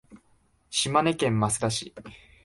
[0.71, 1.93] 島根県益田市